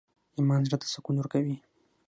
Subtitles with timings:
[0.37, 1.55] ایمان زړه ته سکون ورکوي